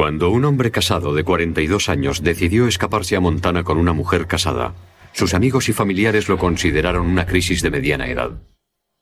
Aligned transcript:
Cuando 0.00 0.30
un 0.30 0.46
hombre 0.46 0.70
casado 0.70 1.12
de 1.12 1.24
42 1.24 1.90
años 1.90 2.22
decidió 2.22 2.66
escaparse 2.66 3.16
a 3.16 3.20
Montana 3.20 3.64
con 3.64 3.76
una 3.76 3.92
mujer 3.92 4.26
casada, 4.26 4.74
sus 5.12 5.34
amigos 5.34 5.68
y 5.68 5.74
familiares 5.74 6.26
lo 6.26 6.38
consideraron 6.38 7.06
una 7.06 7.26
crisis 7.26 7.60
de 7.60 7.70
mediana 7.70 8.08
edad. 8.08 8.40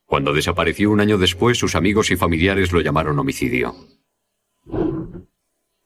Cuando 0.06 0.32
desapareció 0.32 0.90
un 0.90 0.98
año 0.98 1.16
después, 1.16 1.56
sus 1.56 1.76
amigos 1.76 2.10
y 2.10 2.16
familiares 2.16 2.72
lo 2.72 2.80
llamaron 2.80 3.16
homicidio. 3.16 3.76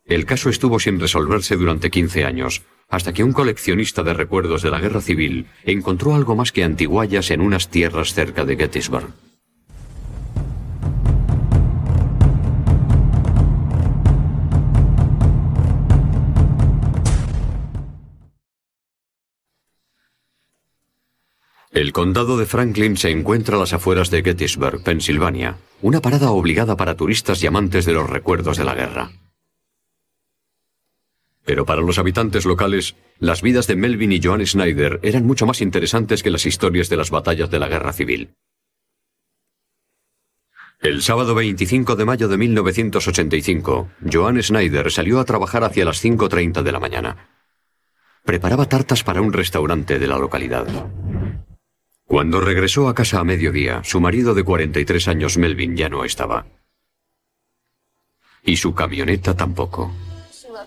El 0.06 0.24
caso 0.24 0.48
estuvo 0.48 0.80
sin 0.80 0.98
resolverse 0.98 1.56
durante 1.56 1.90
15 1.90 2.24
años, 2.24 2.62
hasta 2.88 3.12
que 3.12 3.22
un 3.22 3.34
coleccionista 3.34 4.02
de 4.02 4.14
recuerdos 4.14 4.62
de 4.62 4.70
la 4.70 4.80
guerra 4.80 5.02
civil 5.02 5.44
encontró 5.64 6.14
algo 6.14 6.36
más 6.36 6.52
que 6.52 6.64
antiguallas 6.64 7.30
en 7.30 7.42
unas 7.42 7.68
tierras 7.68 8.14
cerca 8.14 8.46
de 8.46 8.56
Gettysburg. 8.56 9.12
El 21.72 21.94
condado 21.94 22.36
de 22.36 22.44
Franklin 22.44 22.98
se 22.98 23.10
encuentra 23.10 23.56
a 23.56 23.58
las 23.58 23.72
afueras 23.72 24.10
de 24.10 24.22
Gettysburg, 24.22 24.82
Pensilvania, 24.82 25.56
una 25.80 26.02
parada 26.02 26.30
obligada 26.30 26.76
para 26.76 26.96
turistas 26.96 27.42
y 27.42 27.46
amantes 27.46 27.86
de 27.86 27.94
los 27.94 28.10
recuerdos 28.10 28.58
de 28.58 28.64
la 28.64 28.74
guerra. 28.74 29.10
Pero 31.46 31.64
para 31.64 31.80
los 31.80 31.98
habitantes 31.98 32.44
locales, 32.44 32.94
las 33.18 33.40
vidas 33.40 33.66
de 33.68 33.76
Melvin 33.76 34.12
y 34.12 34.20
Joan 34.22 34.46
Snyder 34.46 35.00
eran 35.02 35.24
mucho 35.24 35.46
más 35.46 35.62
interesantes 35.62 36.22
que 36.22 36.30
las 36.30 36.44
historias 36.44 36.90
de 36.90 36.98
las 36.98 37.10
batallas 37.10 37.50
de 37.50 37.58
la 37.58 37.68
guerra 37.68 37.94
civil. 37.94 38.34
El 40.78 41.00
sábado 41.00 41.34
25 41.34 41.96
de 41.96 42.04
mayo 42.04 42.28
de 42.28 42.36
1985, 42.36 43.88
Joan 44.12 44.42
Snyder 44.42 44.92
salió 44.92 45.20
a 45.20 45.24
trabajar 45.24 45.64
hacia 45.64 45.86
las 45.86 46.04
5.30 46.04 46.62
de 46.62 46.72
la 46.72 46.80
mañana. 46.80 47.28
Preparaba 48.24 48.66
tartas 48.66 49.02
para 49.02 49.22
un 49.22 49.32
restaurante 49.32 49.98
de 49.98 50.06
la 50.06 50.18
localidad. 50.18 50.66
Cuando 52.06 52.40
regresó 52.40 52.88
a 52.88 52.94
casa 52.94 53.20
a 53.20 53.24
mediodía, 53.24 53.82
su 53.84 54.00
marido 54.00 54.34
de 54.34 54.44
43 54.44 55.08
años, 55.08 55.38
Melvin, 55.38 55.76
ya 55.76 55.88
no 55.88 56.04
estaba. 56.04 56.46
Y 58.44 58.56
su 58.56 58.74
camioneta 58.74 59.34
tampoco. 59.34 59.92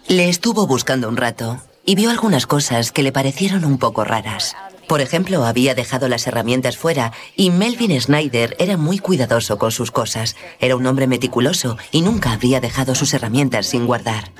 Le 0.07 0.29
estuvo 0.29 0.65
buscando 0.65 1.09
un 1.09 1.17
rato 1.17 1.61
y 1.85 1.95
vio 1.95 2.09
algunas 2.09 2.47
cosas 2.47 2.91
que 2.91 3.03
le 3.03 3.11
parecieron 3.11 3.65
un 3.65 3.77
poco 3.77 4.03
raras. 4.03 4.55
Por 4.87 5.01
ejemplo, 5.01 5.45
había 5.45 5.73
dejado 5.75 6.07
las 6.07 6.27
herramientas 6.27 6.77
fuera 6.77 7.11
y 7.35 7.49
Melvin 7.49 7.99
Snyder 7.99 8.55
era 8.59 8.77
muy 8.77 8.99
cuidadoso 8.99 9.57
con 9.57 9.71
sus 9.71 9.91
cosas. 9.91 10.35
Era 10.59 10.75
un 10.75 10.85
hombre 10.85 11.07
meticuloso 11.07 11.77
y 11.91 12.01
nunca 12.01 12.31
habría 12.31 12.61
dejado 12.61 12.95
sus 12.95 13.13
herramientas 13.13 13.67
sin 13.67 13.85
guardar. 13.85 14.31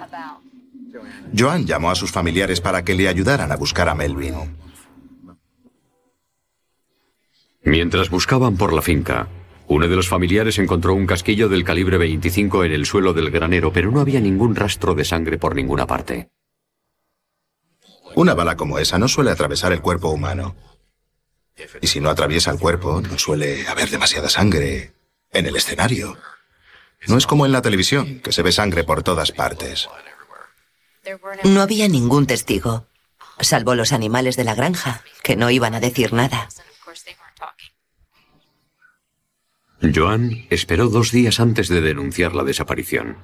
Joan 1.37 1.65
llamó 1.65 1.89
a 1.91 1.95
sus 1.95 2.11
familiares 2.11 2.61
para 2.61 2.83
que 2.83 2.93
le 2.93 3.07
ayudaran 3.07 3.51
a 3.51 3.55
buscar 3.55 3.89
a 3.89 3.95
Melvin. 3.95 4.55
Mientras 7.65 8.11
buscaban 8.11 8.57
por 8.57 8.73
la 8.73 8.83
finca, 8.83 9.27
uno 9.67 9.87
de 9.87 9.95
los 9.95 10.07
familiares 10.07 10.59
encontró 10.59 10.93
un 10.93 11.07
casquillo 11.07 11.49
del 11.49 11.63
calibre 11.63 11.97
25 11.97 12.63
en 12.63 12.71
el 12.71 12.85
suelo 12.85 13.11
del 13.11 13.31
granero, 13.31 13.73
pero 13.73 13.89
no 13.89 14.01
había 14.01 14.21
ningún 14.21 14.55
rastro 14.55 14.93
de 14.93 15.03
sangre 15.03 15.39
por 15.39 15.55
ninguna 15.55 15.87
parte. 15.87 16.29
Una 18.13 18.35
bala 18.35 18.55
como 18.55 18.77
esa 18.77 18.99
no 18.99 19.07
suele 19.07 19.31
atravesar 19.31 19.73
el 19.73 19.81
cuerpo 19.81 20.09
humano. 20.09 20.55
Y 21.81 21.87
si 21.87 21.99
no 21.99 22.11
atraviesa 22.11 22.51
el 22.51 22.59
cuerpo, 22.59 23.01
no 23.01 23.17
suele 23.17 23.67
haber 23.67 23.89
demasiada 23.89 24.29
sangre 24.29 24.93
en 25.31 25.47
el 25.47 25.55
escenario. 25.55 26.17
No 27.07 27.17
es 27.17 27.25
como 27.25 27.47
en 27.47 27.51
la 27.51 27.63
televisión, 27.63 28.19
que 28.19 28.31
se 28.31 28.43
ve 28.43 28.51
sangre 28.51 28.83
por 28.83 29.01
todas 29.01 29.31
partes. 29.31 29.89
No 31.43 31.61
había 31.61 31.87
ningún 31.87 32.27
testigo, 32.27 32.85
salvo 33.39 33.73
los 33.73 33.91
animales 33.91 34.35
de 34.35 34.43
la 34.43 34.53
granja, 34.53 35.01
que 35.23 35.35
no 35.35 35.49
iban 35.49 35.73
a 35.73 35.79
decir 35.79 36.13
nada. 36.13 36.47
Joan 39.93 40.45
esperó 40.49 40.87
dos 40.89 41.11
días 41.11 41.39
antes 41.39 41.67
de 41.67 41.81
denunciar 41.81 42.33
la 42.33 42.43
desaparición. 42.43 43.17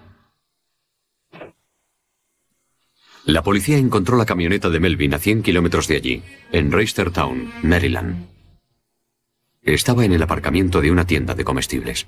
La 3.25 3.43
policía 3.43 3.77
encontró 3.77 4.17
la 4.17 4.25
camioneta 4.25 4.69
de 4.69 4.79
Melvin 4.79 5.13
a 5.13 5.19
100 5.19 5.43
kilómetros 5.43 5.87
de 5.87 5.95
allí, 5.95 6.23
en 6.51 6.71
Town, 7.13 7.53
Maryland. 7.61 8.27
Estaba 9.61 10.05
en 10.05 10.13
el 10.13 10.23
aparcamiento 10.23 10.81
de 10.81 10.91
una 10.91 11.05
tienda 11.05 11.35
de 11.35 11.43
comestibles. 11.43 12.07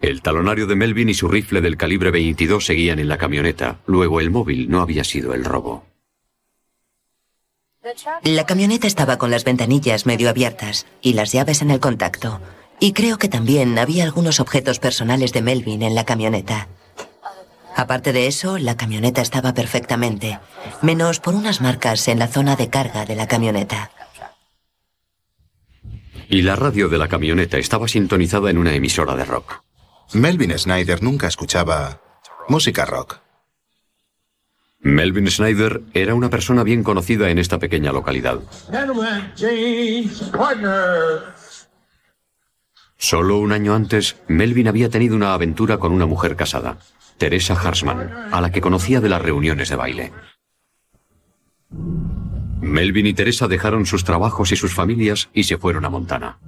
El 0.00 0.22
talonario 0.22 0.66
de 0.66 0.76
Melvin 0.76 1.10
y 1.10 1.14
su 1.14 1.28
rifle 1.28 1.60
del 1.60 1.76
calibre 1.76 2.10
22 2.10 2.64
seguían 2.64 2.98
en 2.98 3.08
la 3.08 3.18
camioneta. 3.18 3.80
Luego 3.86 4.20
el 4.20 4.30
móvil 4.30 4.70
no 4.70 4.80
había 4.80 5.04
sido 5.04 5.34
el 5.34 5.44
robo. 5.44 5.86
La 8.22 8.46
camioneta 8.46 8.86
estaba 8.86 9.18
con 9.18 9.30
las 9.30 9.44
ventanillas 9.44 10.06
medio 10.06 10.28
abiertas 10.30 10.86
y 11.02 11.14
las 11.14 11.32
llaves 11.32 11.62
en 11.62 11.70
el 11.70 11.80
contacto. 11.80 12.40
Y 12.80 12.92
creo 12.92 13.18
que 13.18 13.28
también 13.28 13.78
había 13.78 14.04
algunos 14.04 14.40
objetos 14.40 14.78
personales 14.78 15.32
de 15.32 15.42
Melvin 15.42 15.82
en 15.82 15.94
la 15.94 16.04
camioneta. 16.04 16.68
Aparte 17.76 18.12
de 18.12 18.26
eso, 18.26 18.58
la 18.58 18.76
camioneta 18.76 19.20
estaba 19.20 19.54
perfectamente, 19.54 20.38
menos 20.82 21.20
por 21.20 21.34
unas 21.34 21.60
marcas 21.60 22.08
en 22.08 22.18
la 22.18 22.28
zona 22.28 22.56
de 22.56 22.70
carga 22.70 23.04
de 23.04 23.16
la 23.16 23.28
camioneta. 23.28 23.90
Y 26.28 26.42
la 26.42 26.56
radio 26.56 26.88
de 26.88 26.98
la 26.98 27.08
camioneta 27.08 27.56
estaba 27.56 27.88
sintonizada 27.88 28.50
en 28.50 28.58
una 28.58 28.74
emisora 28.74 29.14
de 29.16 29.24
rock. 29.24 29.62
Melvin 30.12 30.58
Snyder 30.58 31.02
nunca 31.02 31.26
escuchaba 31.26 32.00
música 32.48 32.84
rock. 32.84 33.20
Melvin 34.80 35.30
Snyder 35.30 35.82
era 35.92 36.14
una 36.14 36.30
persona 36.30 36.62
bien 36.62 36.82
conocida 36.82 37.30
en 37.30 37.38
esta 37.38 37.58
pequeña 37.58 37.92
localidad. 37.92 38.38
Solo 42.98 43.38
un 43.38 43.52
año 43.52 43.74
antes, 43.74 44.16
Melvin 44.26 44.66
había 44.66 44.90
tenido 44.90 45.14
una 45.14 45.32
aventura 45.32 45.78
con 45.78 45.92
una 45.92 46.04
mujer 46.04 46.34
casada, 46.34 46.78
Teresa 47.16 47.54
Harsman, 47.54 48.28
a 48.32 48.40
la 48.40 48.50
que 48.50 48.60
conocía 48.60 49.00
de 49.00 49.08
las 49.08 49.22
reuniones 49.22 49.68
de 49.68 49.76
baile. 49.76 50.12
Melvin 52.60 53.06
y 53.06 53.14
Teresa 53.14 53.46
dejaron 53.46 53.86
sus 53.86 54.04
trabajos 54.04 54.50
y 54.50 54.56
sus 54.56 54.74
familias 54.74 55.30
y 55.32 55.44
se 55.44 55.58
fueron 55.58 55.84
a 55.84 55.90
Montana. 55.90 56.38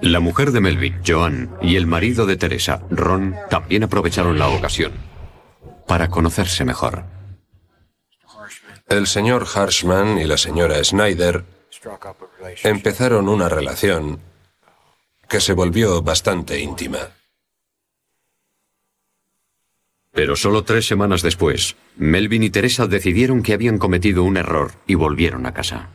La 0.00 0.18
mujer 0.18 0.50
de 0.50 0.60
Melvin, 0.60 1.00
Joan, 1.06 1.56
y 1.62 1.76
el 1.76 1.86
marido 1.86 2.26
de 2.26 2.36
Teresa, 2.36 2.82
Ron, 2.90 3.36
también 3.48 3.84
aprovecharon 3.84 4.38
la 4.40 4.48
ocasión 4.48 4.92
para 5.86 6.08
conocerse 6.08 6.64
mejor. 6.64 7.21
El 8.88 9.06
señor 9.06 9.46
Harshman 9.54 10.18
y 10.18 10.24
la 10.24 10.36
señora 10.36 10.82
Snyder 10.82 11.44
empezaron 12.62 13.28
una 13.28 13.48
relación 13.48 14.20
que 15.28 15.40
se 15.40 15.54
volvió 15.54 16.02
bastante 16.02 16.60
íntima. 16.60 16.98
Pero 20.12 20.36
solo 20.36 20.62
tres 20.62 20.86
semanas 20.86 21.22
después, 21.22 21.74
Melvin 21.96 22.42
y 22.42 22.50
Teresa 22.50 22.86
decidieron 22.86 23.42
que 23.42 23.54
habían 23.54 23.78
cometido 23.78 24.24
un 24.24 24.36
error 24.36 24.72
y 24.86 24.94
volvieron 24.94 25.46
a 25.46 25.54
casa. 25.54 25.88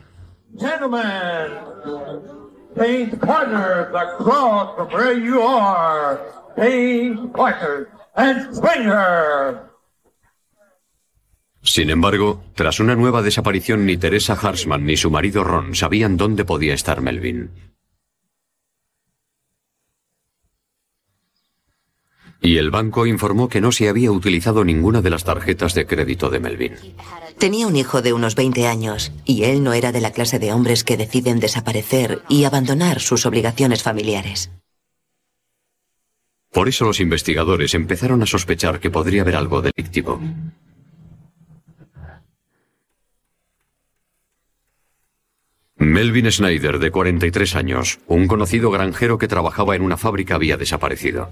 Sin 11.68 11.90
embargo, 11.90 12.42
tras 12.54 12.80
una 12.80 12.96
nueva 12.96 13.20
desaparición, 13.20 13.84
ni 13.84 13.98
Teresa 13.98 14.32
Harsman 14.32 14.86
ni 14.86 14.96
su 14.96 15.10
marido 15.10 15.44
Ron 15.44 15.74
sabían 15.74 16.16
dónde 16.16 16.46
podía 16.46 16.72
estar 16.72 17.02
Melvin. 17.02 17.50
Y 22.40 22.56
el 22.56 22.70
banco 22.70 23.04
informó 23.04 23.50
que 23.50 23.60
no 23.60 23.70
se 23.70 23.90
había 23.90 24.10
utilizado 24.10 24.64
ninguna 24.64 25.02
de 25.02 25.10
las 25.10 25.24
tarjetas 25.24 25.74
de 25.74 25.86
crédito 25.86 26.30
de 26.30 26.40
Melvin. 26.40 26.72
Tenía 27.36 27.66
un 27.66 27.76
hijo 27.76 28.00
de 28.00 28.14
unos 28.14 28.34
20 28.34 28.66
años 28.66 29.12
y 29.26 29.44
él 29.44 29.62
no 29.62 29.74
era 29.74 29.92
de 29.92 30.00
la 30.00 30.12
clase 30.12 30.38
de 30.38 30.54
hombres 30.54 30.84
que 30.84 30.96
deciden 30.96 31.38
desaparecer 31.38 32.22
y 32.30 32.44
abandonar 32.44 33.00
sus 33.00 33.26
obligaciones 33.26 33.82
familiares. 33.82 34.50
Por 36.50 36.66
eso 36.70 36.86
los 36.86 36.98
investigadores 36.98 37.74
empezaron 37.74 38.22
a 38.22 38.26
sospechar 38.26 38.80
que 38.80 38.90
podría 38.90 39.20
haber 39.20 39.36
algo 39.36 39.60
delictivo. 39.60 40.18
Melvin 45.78 46.30
Snyder, 46.30 46.80
de 46.80 46.90
43 46.90 47.54
años, 47.54 48.00
un 48.08 48.26
conocido 48.26 48.72
granjero 48.72 49.16
que 49.16 49.28
trabajaba 49.28 49.76
en 49.76 49.82
una 49.82 49.96
fábrica, 49.96 50.34
había 50.34 50.56
desaparecido. 50.56 51.30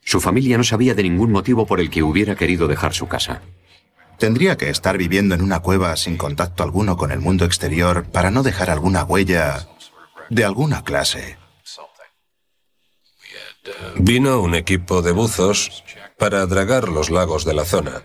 Su 0.00 0.20
familia 0.20 0.58
no 0.58 0.64
sabía 0.64 0.94
de 0.94 1.04
ningún 1.04 1.30
motivo 1.30 1.66
por 1.66 1.80
el 1.80 1.88
que 1.88 2.02
hubiera 2.02 2.34
querido 2.34 2.66
dejar 2.66 2.94
su 2.94 3.06
casa. 3.06 3.42
Tendría 4.18 4.56
que 4.56 4.70
estar 4.70 4.98
viviendo 4.98 5.36
en 5.36 5.42
una 5.42 5.60
cueva 5.60 5.94
sin 5.96 6.16
contacto 6.16 6.64
alguno 6.64 6.96
con 6.96 7.12
el 7.12 7.20
mundo 7.20 7.44
exterior 7.44 8.06
para 8.10 8.32
no 8.32 8.42
dejar 8.42 8.70
alguna 8.70 9.04
huella 9.04 9.68
de 10.30 10.44
alguna 10.44 10.82
clase. 10.82 11.38
Vino 13.96 14.40
un 14.40 14.56
equipo 14.56 15.00
de 15.00 15.12
buzos 15.12 15.84
para 16.18 16.44
dragar 16.46 16.88
los 16.88 17.10
lagos 17.10 17.44
de 17.44 17.54
la 17.54 17.64
zona. 17.64 18.02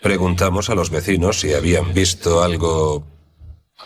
Preguntamos 0.00 0.70
a 0.70 0.74
los 0.74 0.90
vecinos 0.90 1.40
si 1.40 1.52
habían 1.52 1.92
visto 1.92 2.42
algo 2.42 3.11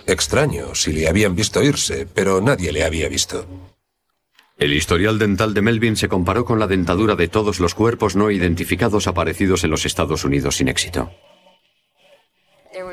extraño, 0.07 0.75
si 0.75 0.93
le 0.93 1.09
habían 1.09 1.35
visto 1.35 1.63
irse, 1.63 2.07
pero 2.07 2.41
nadie 2.41 2.73
le 2.73 2.85
había 2.85 3.09
visto. 3.09 3.47
El 4.59 4.73
historial 4.73 5.19
dental 5.19 5.53
de 5.53 5.63
Melvin 5.63 5.97
se 5.97 6.09
comparó 6.09 6.45
con 6.45 6.59
la 6.59 6.67
dentadura 6.67 7.15
de 7.15 7.29
todos 7.29 7.61
los 7.61 7.75
cuerpos 7.75 8.17
no 8.17 8.31
identificados 8.31 9.07
aparecidos 9.07 9.65
en 9.65 9.71
los 9.71 9.85
Estados 9.85 10.25
Unidos 10.25 10.57
sin 10.57 10.69
éxito. 10.69 11.11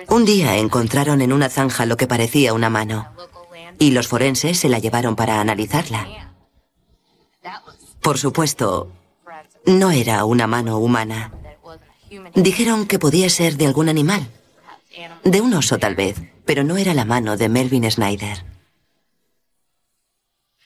Un 0.09 0.25
día 0.25 0.57
encontraron 0.57 1.21
en 1.21 1.31
una 1.31 1.49
zanja 1.49 1.85
lo 1.85 1.97
que 1.97 2.07
parecía 2.07 2.53
una 2.53 2.69
mano 2.69 3.13
y 3.79 3.91
los 3.91 4.07
forenses 4.07 4.59
se 4.59 4.69
la 4.69 4.79
llevaron 4.79 5.15
para 5.15 5.39
analizarla. 5.39 6.33
Por 8.01 8.17
supuesto, 8.17 8.91
no 9.65 9.91
era 9.91 10.25
una 10.25 10.47
mano 10.47 10.77
humana. 10.77 11.31
Dijeron 12.35 12.85
que 12.85 12.99
podía 12.99 13.29
ser 13.29 13.55
de 13.57 13.65
algún 13.65 13.89
animal, 13.89 14.27
de 15.23 15.41
un 15.41 15.53
oso 15.53 15.77
tal 15.79 15.95
vez, 15.95 16.17
pero 16.45 16.63
no 16.63 16.77
era 16.77 16.93
la 16.93 17.05
mano 17.05 17.37
de 17.37 17.49
Melvin 17.49 17.89
Snyder. 17.89 18.45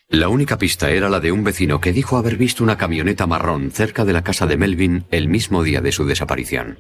La 0.09 0.29
única 0.29 0.57
pista 0.57 0.89
era 0.89 1.09
la 1.09 1.19
de 1.19 1.33
un 1.33 1.44
vecino 1.44 1.81
que 1.81 1.91
dijo 1.91 2.15
haber 2.15 2.38
visto 2.38 2.63
una 2.63 2.77
camioneta 2.77 3.27
marrón 3.27 3.71
cerca 3.71 4.06
de 4.06 4.13
la 4.13 4.24
casa 4.24 4.45
de 4.45 4.56
Melvin 4.56 5.06
el 5.12 5.27
mismo 5.27 5.63
día 5.63 5.81
de 5.81 5.91
su 5.91 6.06
desaparición. 6.06 6.79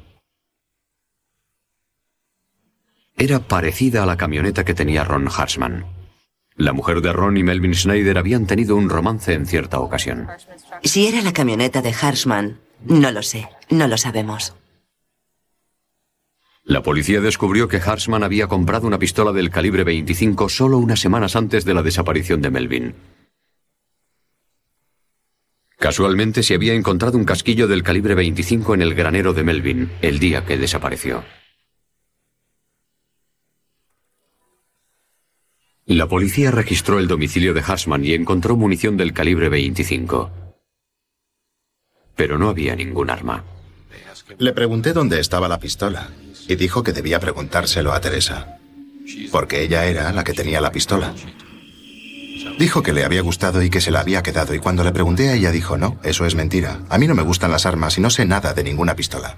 Era 3.17 3.39
parecida 3.39 4.03
a 4.03 4.05
la 4.05 4.15
camioneta 4.15 4.63
que 4.63 4.73
tenía 4.73 5.03
Ron 5.03 5.27
Hartman. 5.27 5.85
La 6.55 6.71
mujer 6.71 7.01
de 7.01 7.11
Ron 7.11 7.35
y 7.35 7.43
Melvin 7.43 7.75
Schneider 7.75 8.17
habían 8.17 8.47
tenido 8.47 8.75
un 8.75 8.89
romance 8.89 9.33
en 9.33 9.45
cierta 9.45 9.79
ocasión. 9.79 10.27
Si 10.83 11.07
era 11.07 11.21
la 11.21 11.33
camioneta 11.33 11.81
de 11.81 11.93
Hartman, 11.93 12.59
no 12.85 13.11
lo 13.11 13.23
sé, 13.23 13.49
no 13.69 13.87
lo 13.87 13.97
sabemos. 13.97 14.55
La 16.67 16.83
policía 16.83 17.21
descubrió 17.21 17.69
que 17.69 17.77
Hartman 17.77 18.25
había 18.25 18.47
comprado 18.47 18.87
una 18.87 18.99
pistola 18.99 19.31
del 19.31 19.49
calibre 19.49 19.85
25 19.85 20.49
solo 20.49 20.77
unas 20.79 20.99
semanas 20.99 21.37
antes 21.37 21.63
de 21.63 21.73
la 21.73 21.81
desaparición 21.81 22.41
de 22.41 22.49
Melvin. 22.51 22.93
Casualmente 25.77 26.43
se 26.43 26.55
había 26.55 26.73
encontrado 26.73 27.17
un 27.17 27.23
casquillo 27.23 27.69
del 27.69 27.83
calibre 27.83 28.15
25 28.15 28.73
en 28.73 28.81
el 28.81 28.95
granero 28.95 29.33
de 29.33 29.43
Melvin 29.45 29.89
el 30.01 30.19
día 30.19 30.43
que 30.43 30.57
desapareció. 30.57 31.23
La 35.85 36.09
policía 36.09 36.51
registró 36.51 36.99
el 36.99 37.07
domicilio 37.07 37.53
de 37.53 37.63
Harsman 37.65 38.03
y 38.03 38.13
encontró 38.13 38.57
munición 38.57 38.97
del 38.97 39.13
calibre 39.13 39.47
25. 39.47 40.31
Pero 42.13 42.37
no 42.37 42.49
había 42.49 42.75
ningún 42.75 43.09
arma. 43.09 43.56
Le 44.39 44.53
pregunté 44.53 44.93
dónde 44.93 45.19
estaba 45.19 45.47
la 45.47 45.59
pistola 45.59 46.09
y 46.47 46.55
dijo 46.55 46.83
que 46.83 46.93
debía 46.93 47.19
preguntárselo 47.19 47.93
a 47.93 48.01
Teresa, 48.01 48.57
porque 49.31 49.63
ella 49.63 49.85
era 49.85 50.11
la 50.11 50.23
que 50.23 50.33
tenía 50.33 50.61
la 50.61 50.71
pistola. 50.71 51.13
Dijo 52.57 52.81
que 52.81 52.93
le 52.93 53.05
había 53.05 53.21
gustado 53.21 53.61
y 53.61 53.69
que 53.69 53.81
se 53.81 53.91
la 53.91 53.99
había 53.99 54.23
quedado 54.23 54.53
y 54.53 54.59
cuando 54.59 54.83
le 54.83 54.91
pregunté 54.91 55.29
a 55.29 55.35
ella 55.35 55.51
dijo, 55.51 55.77
no, 55.77 55.99
eso 56.03 56.25
es 56.25 56.35
mentira. 56.35 56.79
A 56.89 56.97
mí 56.97 57.07
no 57.07 57.15
me 57.15 57.21
gustan 57.21 57.51
las 57.51 57.65
armas 57.65 57.97
y 57.97 58.01
no 58.01 58.09
sé 58.09 58.25
nada 58.25 58.53
de 58.53 58.63
ninguna 58.63 58.95
pistola. 58.95 59.37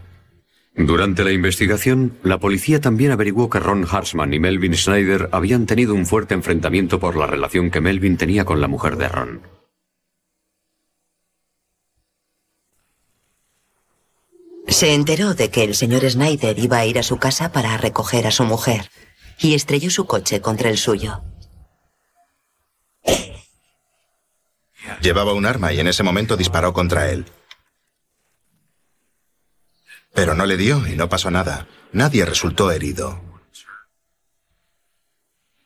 Durante 0.75 1.25
la 1.25 1.34
investigación, 1.34 2.13
la 2.24 2.40
policía 2.40 2.80
también 2.80 3.12
averiguó 3.12 3.50
que 3.50 3.60
Ron 3.60 3.86
Hartman 3.90 4.34
y 4.34 4.40
Melvin 4.40 4.75
Schneider 4.75 5.28
habían 5.34 5.66
tenido 5.66 5.94
un 5.94 6.06
fuerte 6.06 6.34
enfrentamiento 6.34 7.00
por 7.00 7.18
la 7.18 7.28
relación 7.28 7.69
que 7.72 7.81
Melvin 7.81 8.16
tenía 8.16 8.45
con 8.45 8.62
la 8.62 8.69
mujer 8.69 8.95
de 8.95 9.10
Ron. 9.10 9.58
Se 14.80 14.94
enteró 14.94 15.34
de 15.34 15.52
que 15.52 15.66
el 15.66 15.76
señor 15.76 16.10
Schneider 16.10 16.58
iba 16.58 16.78
a 16.78 16.86
ir 16.86 17.00
a 17.00 17.04
su 17.04 17.18
casa 17.18 17.52
para 17.52 17.76
recoger 17.76 18.26
a 18.26 18.31
su 18.31 18.46
mujer 18.46 18.90
y 19.38 19.54
estrelló 19.54 19.90
su 19.90 20.06
coche 20.06 20.40
contra 20.40 20.70
el 20.70 20.78
suyo. 20.78 21.22
Llevaba 25.02 25.34
un 25.34 25.46
arma 25.46 25.74
y 25.74 25.81
en 25.81 25.88
ese 25.88 26.02
momento 26.02 26.38
disparó 26.38 26.72
contra 26.72 27.12
él. 27.12 27.26
Pero 30.14 30.34
no 30.34 30.46
le 30.46 30.56
dio 30.56 30.88
y 30.88 30.96
no 30.96 31.10
pasó 31.10 31.30
nada. 31.30 31.68
Nadie 31.92 32.24
resultó 32.24 32.72
herido. 32.72 33.22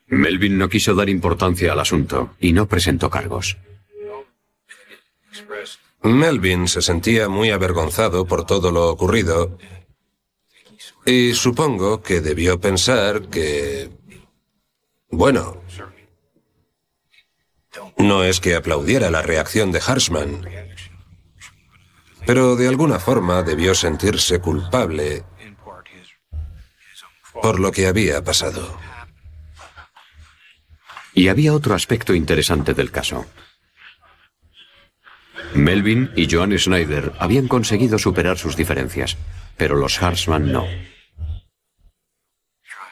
Melvin 0.07 0.57
no 0.57 0.69
quiso 0.69 0.95
dar 0.95 1.09
importancia 1.09 1.71
al 1.71 1.79
asunto 1.79 2.35
y 2.39 2.51
no 2.51 2.67
presentó 2.67 3.11
cargos. 3.11 3.57
Melvin 6.03 6.67
se 6.67 6.81
sentía 6.81 7.29
muy 7.29 7.49
avergonzado 7.49 8.25
por 8.25 8.45
todo 8.45 8.71
lo 8.71 8.89
ocurrido 8.89 9.57
y 11.05 11.33
supongo 11.33 12.01
que 12.01 12.21
debió 12.21 12.59
pensar 12.59 13.29
que... 13.29 13.89
Bueno, 15.09 15.61
no 17.97 18.23
es 18.23 18.39
que 18.39 18.55
aplaudiera 18.55 19.11
la 19.11 19.21
reacción 19.21 19.71
de 19.71 19.81
Harshman, 19.85 20.47
pero 22.25 22.55
de 22.55 22.67
alguna 22.67 22.99
forma 22.99 23.43
debió 23.43 23.75
sentirse 23.75 24.39
culpable 24.39 25.23
por 27.41 27.59
lo 27.59 27.71
que 27.71 27.87
había 27.87 28.23
pasado. 28.23 28.77
Y 31.13 31.27
había 31.27 31.53
otro 31.53 31.75
aspecto 31.75 32.15
interesante 32.15 32.73
del 32.73 32.91
caso. 32.91 33.25
Melvin 35.55 36.11
y 36.15 36.27
Joan 36.29 36.57
Schneider 36.57 37.13
habían 37.19 37.47
conseguido 37.47 37.99
superar 37.99 38.37
sus 38.37 38.55
diferencias, 38.55 39.17
pero 39.57 39.75
los 39.75 40.01
Hartman 40.01 40.51
no. 40.51 40.65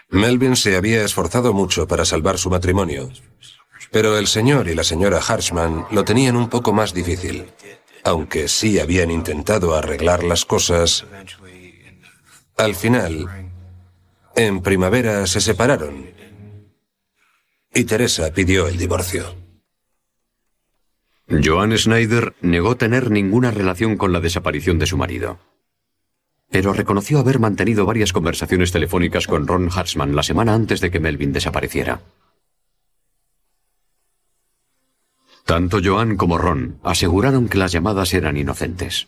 Melvin 0.09 0.55
se 0.55 0.75
había 0.75 1.03
esforzado 1.03 1.53
mucho 1.53 1.87
para 1.87 2.05
salvar 2.05 2.37
su 2.37 2.49
matrimonio, 2.49 3.09
pero 3.91 4.17
el 4.17 4.27
señor 4.27 4.67
y 4.67 4.75
la 4.75 4.83
señora 4.83 5.19
Hartman 5.19 5.85
lo 5.91 6.03
tenían 6.03 6.35
un 6.35 6.49
poco 6.49 6.73
más 6.73 6.93
difícil. 6.93 7.47
Aunque 8.03 8.47
sí 8.47 8.79
habían 8.79 9.11
intentado 9.11 9.75
arreglar 9.75 10.23
las 10.23 10.43
cosas, 10.45 11.05
al 12.57 12.75
final, 12.75 13.51
en 14.35 14.61
primavera 14.61 15.27
se 15.27 15.39
separaron 15.39 16.11
y 17.73 17.85
Teresa 17.85 18.31
pidió 18.33 18.67
el 18.67 18.77
divorcio. 18.77 19.40
Joan 21.43 21.77
Schneider 21.77 22.35
negó 22.41 22.75
tener 22.75 23.09
ninguna 23.09 23.51
relación 23.51 23.97
con 23.97 24.11
la 24.11 24.19
desaparición 24.19 24.79
de 24.79 24.87
su 24.87 24.97
marido. 24.97 25.39
Pero 26.49 26.73
reconoció 26.73 27.19
haber 27.19 27.39
mantenido 27.39 27.85
varias 27.85 28.11
conversaciones 28.11 28.71
telefónicas 28.71 29.27
con 29.27 29.47
Ron 29.47 29.69
Hartman 29.73 30.15
la 30.15 30.23
semana 30.23 30.53
antes 30.53 30.81
de 30.81 30.91
que 30.91 30.99
Melvin 30.99 31.31
desapareciera. 31.31 32.01
Tanto 35.45 35.79
Joan 35.83 36.17
como 36.17 36.37
Ron 36.37 36.79
aseguraron 36.83 37.47
que 37.47 37.57
las 37.57 37.71
llamadas 37.71 38.13
eran 38.13 38.37
inocentes. 38.37 39.07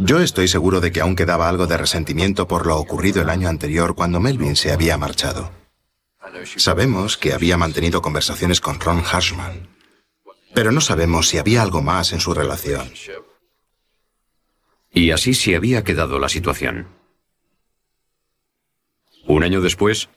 Yo 0.00 0.20
estoy 0.20 0.48
seguro 0.48 0.80
de 0.80 0.90
que 0.90 1.00
aún 1.00 1.16
quedaba 1.16 1.48
algo 1.48 1.66
de 1.66 1.76
resentimiento 1.76 2.48
por 2.48 2.66
lo 2.66 2.78
ocurrido 2.78 3.22
el 3.22 3.28
año 3.28 3.48
anterior 3.48 3.94
cuando 3.94 4.20
Melvin 4.20 4.56
se 4.56 4.72
había 4.72 4.96
marchado. 4.96 5.50
Sabemos 6.56 7.16
que 7.16 7.32
había 7.32 7.56
mantenido 7.56 8.00
conversaciones 8.02 8.60
con 8.60 8.80
Ron 8.80 9.02
Harshman, 9.04 9.68
pero 10.54 10.72
no 10.72 10.80
sabemos 10.80 11.28
si 11.28 11.38
había 11.38 11.62
algo 11.62 11.82
más 11.82 12.12
en 12.12 12.20
su 12.20 12.34
relación. 12.34 12.90
Y 14.92 15.12
así 15.12 15.34
se 15.34 15.56
había 15.56 15.84
quedado 15.84 16.18
la 16.18 16.28
situación. 16.28 16.88
Un 19.26 19.44
año 19.44 19.60
después, 19.60 20.08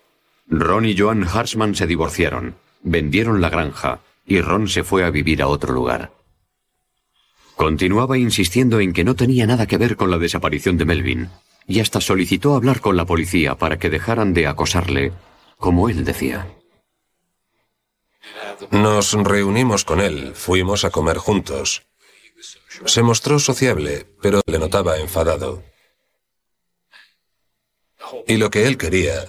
Ron 0.47 0.85
y 0.85 0.97
Joan 0.97 1.23
Harshman 1.23 1.75
se 1.75 1.87
divorciaron, 1.87 2.55
vendieron 2.81 3.41
la 3.41 3.49
granja 3.49 3.99
y 4.25 4.41
Ron 4.41 4.67
se 4.67 4.83
fue 4.83 5.03
a 5.03 5.11
vivir 5.11 5.41
a 5.41 5.47
otro 5.47 5.73
lugar. 5.73 6.11
Continuaba 7.55 8.17
insistiendo 8.17 8.79
en 8.79 8.93
que 8.93 9.03
no 9.03 9.15
tenía 9.15 9.45
nada 9.45 9.67
que 9.67 9.77
ver 9.77 9.95
con 9.95 10.09
la 10.09 10.17
desaparición 10.17 10.77
de 10.77 10.85
Melvin, 10.85 11.29
y 11.67 11.79
hasta 11.79 12.01
solicitó 12.01 12.55
hablar 12.55 12.81
con 12.81 12.97
la 12.97 13.05
policía 13.05 13.55
para 13.55 13.77
que 13.77 13.89
dejaran 13.89 14.33
de 14.33 14.47
acosarle, 14.47 15.13
como 15.57 15.87
él 15.89 16.03
decía. 16.03 16.47
Nos 18.71 19.13
reunimos 19.13 19.85
con 19.85 19.99
él, 19.99 20.33
fuimos 20.35 20.83
a 20.85 20.89
comer 20.89 21.17
juntos. 21.17 21.83
Se 22.85 23.03
mostró 23.03 23.39
sociable, 23.39 24.05
pero 24.21 24.41
le 24.45 24.59
notaba 24.59 24.97
enfadado. 24.97 25.63
Y 28.27 28.37
lo 28.37 28.49
que 28.49 28.67
él 28.67 28.77
quería 28.77 29.25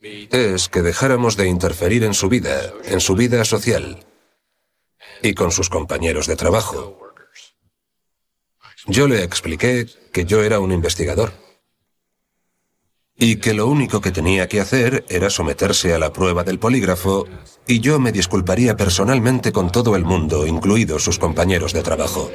es 0.00 0.68
que 0.68 0.82
dejáramos 0.82 1.36
de 1.36 1.48
interferir 1.48 2.04
en 2.04 2.14
su 2.14 2.28
vida, 2.28 2.72
en 2.84 3.00
su 3.00 3.14
vida 3.14 3.44
social 3.44 4.06
y 5.22 5.34
con 5.34 5.52
sus 5.52 5.68
compañeros 5.68 6.26
de 6.26 6.36
trabajo. 6.36 6.98
Yo 8.86 9.08
le 9.08 9.22
expliqué 9.22 9.86
que 10.12 10.24
yo 10.24 10.42
era 10.42 10.58
un 10.60 10.72
investigador 10.72 11.32
y 13.22 13.36
que 13.36 13.52
lo 13.52 13.66
único 13.66 14.00
que 14.00 14.12
tenía 14.12 14.48
que 14.48 14.60
hacer 14.60 15.04
era 15.10 15.28
someterse 15.28 15.92
a 15.92 15.98
la 15.98 16.10
prueba 16.10 16.42
del 16.42 16.58
polígrafo 16.58 17.28
y 17.66 17.80
yo 17.80 18.00
me 18.00 18.12
disculparía 18.12 18.78
personalmente 18.78 19.52
con 19.52 19.70
todo 19.70 19.94
el 19.94 20.04
mundo, 20.04 20.46
incluidos 20.46 21.04
sus 21.04 21.18
compañeros 21.18 21.74
de 21.74 21.82
trabajo. 21.82 22.32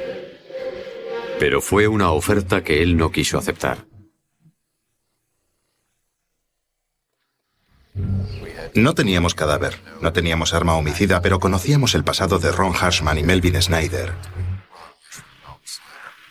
Pero 1.40 1.60
fue 1.60 1.88
una 1.88 2.12
oferta 2.12 2.62
que 2.62 2.84
él 2.84 2.96
no 2.96 3.10
quiso 3.10 3.36
aceptar. 3.36 3.84
No 8.74 8.94
teníamos 8.94 9.34
cadáver, 9.34 9.80
no 10.00 10.12
teníamos 10.12 10.54
arma 10.54 10.76
homicida, 10.76 11.20
pero 11.20 11.40
conocíamos 11.40 11.96
el 11.96 12.04
pasado 12.04 12.38
de 12.38 12.52
Ron 12.52 12.74
Harshman 12.74 13.18
y 13.18 13.24
Melvin 13.24 13.60
Snyder. 13.60 14.12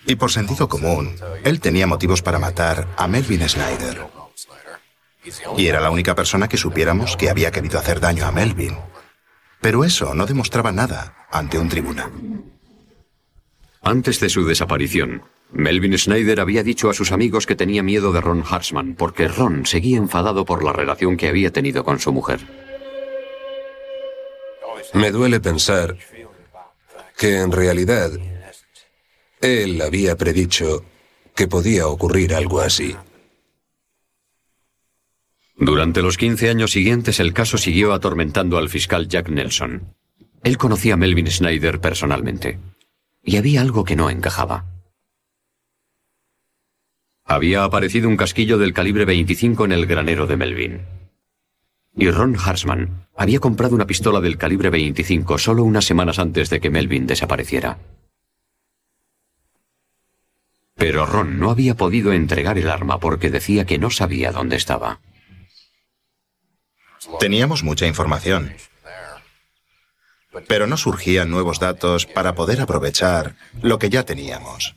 Y 0.07 0.15
por 0.15 0.31
sentido 0.31 0.69
común, 0.69 1.15
él 1.43 1.59
tenía 1.59 1.87
motivos 1.87 2.21
para 2.21 2.39
matar 2.39 2.87
a 2.95 3.07
Melvin 3.07 3.49
Snyder. 3.49 4.24
Y 5.57 5.67
era 5.67 5.81
la 5.81 5.91
única 5.91 6.15
persona 6.15 6.47
que 6.47 6.57
supiéramos 6.57 7.17
que 7.17 7.29
había 7.29 7.51
querido 7.51 7.79
hacer 7.79 7.99
daño 7.99 8.25
a 8.25 8.31
Melvin. 8.31 8.77
Pero 9.61 9.83
eso 9.83 10.13
no 10.13 10.25
demostraba 10.25 10.71
nada 10.71 11.27
ante 11.31 11.57
un 11.57 11.69
tribunal. 11.69 12.11
Antes 13.81 14.19
de 14.19 14.29
su 14.29 14.45
desaparición, 14.45 15.23
Melvin 15.51 15.97
Snyder 15.97 16.39
había 16.39 16.63
dicho 16.63 16.89
a 16.89 16.93
sus 16.93 17.11
amigos 17.11 17.45
que 17.45 17.55
tenía 17.55 17.83
miedo 17.83 18.11
de 18.11 18.21
Ron 18.21 18.43
Hartzman 18.49 18.95
porque 18.95 19.27
Ron 19.27 19.65
seguía 19.65 19.97
enfadado 19.97 20.45
por 20.45 20.63
la 20.63 20.73
relación 20.73 21.17
que 21.17 21.27
había 21.27 21.51
tenido 21.51 21.83
con 21.83 21.99
su 21.99 22.11
mujer. 22.11 22.39
Me 24.93 25.11
duele 25.11 25.39
pensar 25.39 25.97
que 27.17 27.37
en 27.37 27.51
realidad 27.51 28.11
él 29.41 29.81
había 29.81 30.15
predicho 30.15 30.83
que 31.35 31.47
podía 31.47 31.87
ocurrir 31.87 32.33
algo 32.33 32.61
así. 32.61 32.95
Durante 35.57 36.01
los 36.01 36.17
15 36.17 36.49
años 36.49 36.71
siguientes 36.71 37.19
el 37.19 37.33
caso 37.33 37.57
siguió 37.57 37.93
atormentando 37.93 38.57
al 38.57 38.69
fiscal 38.69 39.07
Jack 39.07 39.29
Nelson. 39.29 39.95
Él 40.43 40.57
conocía 40.57 40.95
a 40.95 40.97
Melvin 40.97 41.31
Snyder 41.31 41.79
personalmente. 41.79 42.59
Y 43.23 43.37
había 43.37 43.61
algo 43.61 43.85
que 43.85 43.95
no 43.95 44.09
encajaba. 44.09 44.65
Había 47.23 47.63
aparecido 47.63 48.07
un 48.07 48.17
casquillo 48.17 48.57
del 48.57 48.73
calibre 48.73 49.05
25 49.05 49.65
en 49.65 49.71
el 49.71 49.87
granero 49.87 50.27
de 50.27 50.37
Melvin. 50.37 50.81
Y 51.95 52.11
Ron 52.11 52.35
Harsman 52.37 53.07
había 53.15 53.39
comprado 53.39 53.73
una 53.73 53.87
pistola 53.87 54.19
del 54.19 54.37
calibre 54.37 54.69
25 54.69 55.37
solo 55.37 55.63
unas 55.63 55.85
semanas 55.85 56.19
antes 56.19 56.49
de 56.49 56.59
que 56.59 56.69
Melvin 56.69 57.07
desapareciera. 57.07 57.79
Pero 60.75 61.05
Ron 61.05 61.39
no 61.39 61.49
había 61.49 61.75
podido 61.75 62.11
entregar 62.11 62.57
el 62.57 62.69
arma 62.69 62.99
porque 62.99 63.31
decía 63.31 63.65
que 63.65 63.79
no 63.79 63.89
sabía 63.89 64.33
dónde 64.33 64.57
estaba. 64.57 64.99
Teníamos 67.19 67.63
mucha 67.63 67.87
información, 67.87 68.53
pero 70.47 70.67
no 70.67 70.77
surgían 70.77 71.29
nuevos 71.29 71.59
datos 71.59 72.05
para 72.05 72.35
poder 72.35 72.61
aprovechar 72.61 73.35
lo 73.61 73.79
que 73.79 73.89
ya 73.89 74.03
teníamos. 74.03 74.75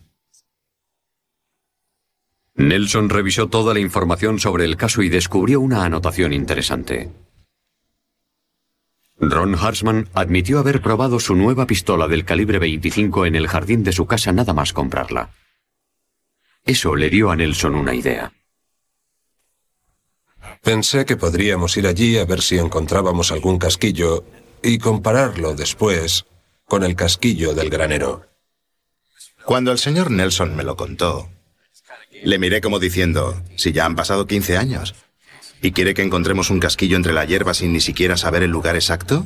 Nelson 2.54 3.08
revisó 3.08 3.48
toda 3.48 3.72
la 3.72 3.80
información 3.80 4.40
sobre 4.40 4.64
el 4.64 4.76
caso 4.76 5.02
y 5.02 5.08
descubrió 5.08 5.60
una 5.60 5.84
anotación 5.84 6.32
interesante. 6.32 7.10
Ron 9.20 9.56
Hartzman 9.56 10.08
admitió 10.14 10.58
haber 10.58 10.80
probado 10.80 11.18
su 11.18 11.34
nueva 11.34 11.66
pistola 11.66 12.06
del 12.08 12.24
calibre 12.24 12.58
25 12.58 13.26
en 13.26 13.34
el 13.34 13.48
jardín 13.48 13.82
de 13.82 13.92
su 13.92 14.06
casa 14.06 14.32
nada 14.32 14.52
más 14.52 14.72
comprarla. 14.72 15.30
Eso 16.64 16.94
le 16.94 17.10
dio 17.10 17.30
a 17.30 17.36
Nelson 17.36 17.74
una 17.74 17.94
idea. 17.94 18.32
Pensé 20.62 21.04
que 21.04 21.16
podríamos 21.16 21.76
ir 21.76 21.86
allí 21.86 22.18
a 22.18 22.24
ver 22.24 22.42
si 22.42 22.58
encontrábamos 22.58 23.32
algún 23.32 23.58
casquillo 23.58 24.24
y 24.62 24.78
compararlo 24.78 25.54
después 25.54 26.26
con 26.66 26.84
el 26.84 26.96
casquillo 26.96 27.54
del 27.54 27.70
granero. 27.70 28.26
Cuando 29.44 29.72
el 29.72 29.78
señor 29.78 30.10
Nelson 30.10 30.54
me 30.54 30.64
lo 30.64 30.76
contó, 30.76 31.30
le 32.22 32.38
miré 32.38 32.60
como 32.60 32.78
diciendo, 32.78 33.42
si 33.56 33.72
ya 33.72 33.86
han 33.86 33.96
pasado 33.96 34.26
15 34.26 34.58
años, 34.58 34.94
¿y 35.62 35.72
quiere 35.72 35.94
que 35.94 36.02
encontremos 36.02 36.50
un 36.50 36.60
casquillo 36.60 36.96
entre 36.96 37.12
la 37.12 37.24
hierba 37.24 37.54
sin 37.54 37.72
ni 37.72 37.80
siquiera 37.80 38.16
saber 38.16 38.42
el 38.42 38.50
lugar 38.50 38.74
exacto? 38.74 39.24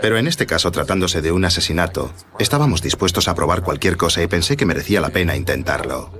Pero 0.00 0.16
en 0.16 0.26
este 0.26 0.46
caso, 0.46 0.72
tratándose 0.72 1.20
de 1.20 1.30
un 1.30 1.44
asesinato, 1.44 2.12
estábamos 2.38 2.82
dispuestos 2.82 3.28
a 3.28 3.34
probar 3.34 3.62
cualquier 3.62 3.96
cosa 3.96 4.22
y 4.22 4.26
pensé 4.26 4.56
que 4.56 4.66
merecía 4.66 5.00
la 5.00 5.10
pena 5.10 5.36
intentarlo. 5.36 6.19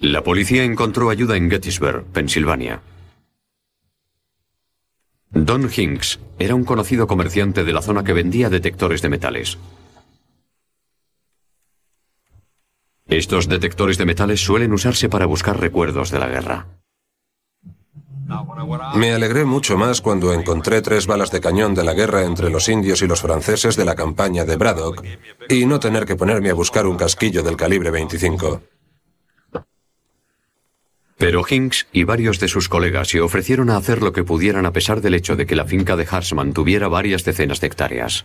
La 0.00 0.22
policía 0.22 0.62
encontró 0.62 1.10
ayuda 1.10 1.36
en 1.36 1.50
Gettysburg, 1.50 2.04
Pensilvania. 2.12 2.80
Don 5.30 5.68
Hinks 5.68 6.20
era 6.38 6.54
un 6.54 6.64
conocido 6.64 7.08
comerciante 7.08 7.64
de 7.64 7.72
la 7.72 7.82
zona 7.82 8.04
que 8.04 8.12
vendía 8.12 8.48
detectores 8.48 9.02
de 9.02 9.08
metales. 9.08 9.58
Estos 13.08 13.48
detectores 13.48 13.98
de 13.98 14.06
metales 14.06 14.40
suelen 14.40 14.72
usarse 14.72 15.08
para 15.08 15.26
buscar 15.26 15.58
recuerdos 15.58 16.12
de 16.12 16.18
la 16.20 16.28
guerra. 16.28 16.66
Me 18.94 19.12
alegré 19.12 19.44
mucho 19.44 19.76
más 19.76 20.00
cuando 20.00 20.32
encontré 20.32 20.80
tres 20.80 21.08
balas 21.08 21.32
de 21.32 21.40
cañón 21.40 21.74
de 21.74 21.82
la 21.82 21.94
guerra 21.94 22.24
entre 22.24 22.50
los 22.50 22.68
indios 22.68 23.02
y 23.02 23.08
los 23.08 23.20
franceses 23.20 23.74
de 23.74 23.84
la 23.84 23.96
campaña 23.96 24.44
de 24.44 24.56
Braddock 24.56 25.02
y 25.48 25.66
no 25.66 25.80
tener 25.80 26.04
que 26.04 26.14
ponerme 26.14 26.50
a 26.50 26.54
buscar 26.54 26.86
un 26.86 26.96
casquillo 26.96 27.42
del 27.42 27.56
calibre 27.56 27.90
25. 27.90 28.62
Pero 31.18 31.42
Hinks 31.46 31.88
y 31.92 32.04
varios 32.04 32.38
de 32.38 32.46
sus 32.46 32.68
colegas 32.68 33.08
se 33.08 33.20
ofrecieron 33.20 33.70
a 33.70 33.76
hacer 33.76 34.02
lo 34.02 34.12
que 34.12 34.22
pudieran 34.22 34.64
a 34.66 34.72
pesar 34.72 35.00
del 35.00 35.14
hecho 35.14 35.34
de 35.34 35.46
que 35.46 35.56
la 35.56 35.64
finca 35.64 35.96
de 35.96 36.06
Hartman 36.08 36.52
tuviera 36.52 36.86
varias 36.86 37.24
decenas 37.24 37.60
de 37.60 37.66
hectáreas. 37.66 38.24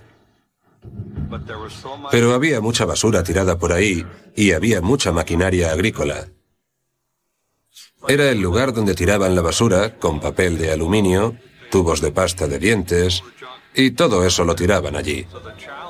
Pero 2.11 2.33
había 2.33 2.61
mucha 2.61 2.85
basura 2.85 3.23
tirada 3.23 3.57
por 3.57 3.73
ahí 3.73 4.05
y 4.35 4.51
había 4.51 4.81
mucha 4.81 5.11
maquinaria 5.11 5.71
agrícola. 5.71 6.27
Era 8.07 8.29
el 8.29 8.39
lugar 8.39 8.73
donde 8.73 8.93
tiraban 8.93 9.33
la 9.33 9.41
basura 9.41 9.97
con 9.97 10.19
papel 10.19 10.59
de 10.59 10.71
aluminio, 10.71 11.35
tubos 11.71 12.01
de 12.01 12.11
pasta 12.11 12.47
de 12.47 12.59
dientes, 12.59 13.23
y 13.75 13.91
todo 13.91 14.25
eso 14.25 14.43
lo 14.45 14.55
tiraban 14.55 14.95
allí. 14.95 15.25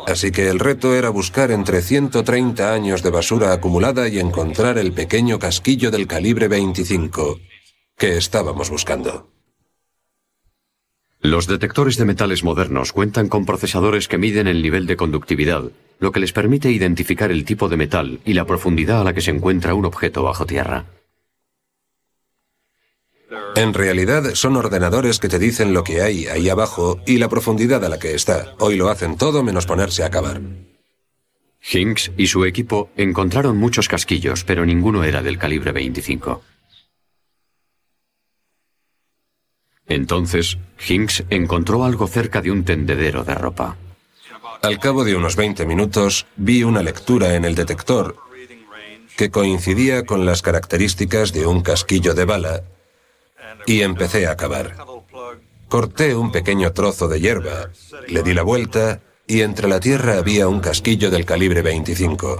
Así 0.08 0.32
que 0.32 0.50
el 0.50 0.60
reto 0.60 0.96
era 0.96 1.10
buscar 1.10 1.52
entre 1.52 1.82
130 1.82 2.74
años 2.74 3.04
de 3.04 3.10
basura 3.10 3.54
acumulada 3.54 4.08
y 4.10 4.20
encontrar 4.20 4.78
el 4.78 4.92
pequeño 4.92 5.40
casquillo 5.40 5.92
del 5.92 6.08
calibre 6.08 6.48
25 6.48 7.40
que 7.98 8.18
estábamos 8.18 8.70
buscando. 8.70 9.30
Los 11.22 11.48
detectores 11.48 11.96
de 11.98 12.04
metales 12.04 12.44
modernos 12.44 12.92
cuentan 12.92 13.30
con 13.30 13.46
procesadores 13.46 14.10
que 14.10 14.18
miden 14.18 14.48
el 14.48 14.62
nivel 14.62 14.88
de 14.88 14.98
conductividad, 14.98 15.64
lo 16.00 16.12
que 16.12 16.20
les 16.20 16.34
permite 16.34 16.70
identificar 16.70 17.32
el 17.32 17.46
tipo 17.46 17.70
de 17.70 17.78
metal 17.78 18.20
y 18.26 18.34
la 18.34 18.46
profundidad 18.46 19.00
a 19.00 19.04
la 19.06 19.14
que 19.14 19.22
se 19.22 19.32
encuentra 19.32 19.74
un 19.74 19.86
objeto 19.86 20.24
bajo 20.24 20.46
tierra. 20.46 20.86
En 23.56 23.74
realidad 23.74 24.34
son 24.34 24.56
ordenadores 24.56 25.20
que 25.20 25.30
te 25.30 25.38
dicen 25.38 25.74
lo 25.74 25.84
que 25.84 26.02
hay 26.02 26.26
ahí 26.26 26.50
abajo 26.50 27.00
y 27.06 27.18
la 27.18 27.30
profundidad 27.30 27.86
a 27.86 27.90
la 27.90 28.00
que 28.00 28.16
está. 28.16 28.56
Hoy 28.60 28.78
lo 28.78 28.90
hacen 28.90 29.16
todo 29.16 29.44
menos 29.44 29.68
ponerse 29.68 30.04
a 30.04 30.10
cavar. 30.10 30.42
Hinks 31.72 32.12
y 32.18 32.28
su 32.28 32.46
equipo 32.46 32.90
encontraron 32.98 33.58
muchos 33.58 33.88
casquillos, 33.88 34.44
pero 34.44 34.66
ninguno 34.66 35.04
era 35.04 35.22
del 35.22 35.38
calibre 35.38 35.72
25. 35.72 36.42
Entonces, 39.88 40.58
Hinks 40.88 41.24
encontró 41.30 41.84
algo 41.84 42.08
cerca 42.08 42.42
de 42.42 42.50
un 42.50 42.66
tendedero 42.66 43.24
de 43.24 43.36
ropa. 43.36 43.78
Al 44.64 44.80
cabo 44.80 45.04
de 45.04 45.16
unos 45.16 45.36
20 45.36 45.66
minutos, 45.66 46.26
vi 46.38 46.64
una 46.64 46.82
lectura 46.82 47.36
en 47.36 47.46
el 47.46 47.54
detector 47.54 48.18
que 49.16 49.30
coincidía 49.30 50.06
con 50.06 50.26
las 50.26 50.42
características 50.42 51.34
de 51.34 51.46
un 51.46 51.62
casquillo 51.62 52.16
de 52.16 52.26
bala 52.26 52.64
y 53.66 53.82
empecé 53.82 54.28
a 54.28 54.38
cavar. 54.38 54.76
Corté 55.68 56.16
un 56.16 56.32
pequeño 56.32 56.72
trozo 56.74 57.08
de 57.08 57.20
hierba, 57.20 57.70
le 58.08 58.24
di 58.24 58.34
la 58.34 58.44
vuelta 58.44 59.02
y 59.26 59.42
entre 59.42 59.68
la 59.68 59.80
tierra 59.80 60.18
había 60.18 60.48
un 60.48 60.60
casquillo 60.60 61.10
del 61.10 61.26
calibre 61.26 61.62
25. 61.62 62.38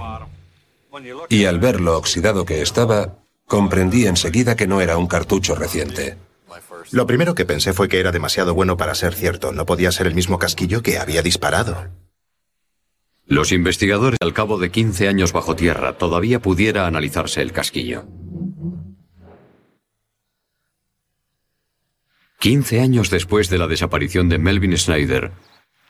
Y 1.28 1.44
al 1.46 1.58
ver 1.58 1.80
lo 1.80 1.96
oxidado 1.96 2.44
que 2.44 2.62
estaba, 2.62 3.18
comprendí 3.46 4.06
enseguida 4.06 4.56
que 4.56 4.66
no 4.66 4.80
era 4.80 4.96
un 4.96 5.06
cartucho 5.06 5.54
reciente. 5.54 6.16
Lo 6.90 7.06
primero 7.06 7.34
que 7.34 7.44
pensé 7.44 7.72
fue 7.72 7.88
que 7.88 7.98
era 7.98 8.12
demasiado 8.12 8.54
bueno 8.54 8.76
para 8.76 8.94
ser 8.94 9.14
cierto. 9.14 9.52
No 9.52 9.66
podía 9.66 9.90
ser 9.90 10.06
el 10.06 10.14
mismo 10.14 10.38
casquillo 10.38 10.82
que 10.82 10.98
había 10.98 11.22
disparado. 11.22 11.88
Los 13.26 13.52
investigadores, 13.52 14.18
al 14.20 14.34
cabo 14.34 14.58
de 14.58 14.70
15 14.70 15.08
años 15.08 15.32
bajo 15.32 15.56
tierra, 15.56 15.96
todavía 15.96 16.40
pudiera 16.40 16.86
analizarse 16.86 17.40
el 17.40 17.52
casquillo. 17.52 18.04
15 22.44 22.80
años 22.80 23.08
después 23.08 23.48
de 23.48 23.56
la 23.56 23.66
desaparición 23.66 24.28
de 24.28 24.36
Melvin 24.36 24.76
Snyder, 24.76 25.32